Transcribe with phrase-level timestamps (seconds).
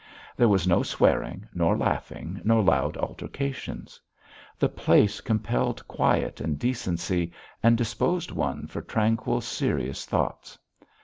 [0.35, 4.01] There was no swearing, nor laughing, nor loud altercations.
[4.57, 7.31] The place compelled quiet and decency,
[7.61, 10.57] and disposed one for tranquil, serious thoughts.